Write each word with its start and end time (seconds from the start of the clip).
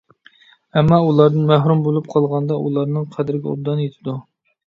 ئەمما، 0.79 0.97
ئۇلاردىن 1.09 1.43
مەھرۇم 1.51 1.83
بولۇپ 1.87 2.09
قالغاندا 2.15 2.57
ئۇلارنىڭ 2.63 3.05
قەدرىگە 3.17 3.51
ئوبدان 3.53 3.83
يېتىدۇ. 3.85 4.17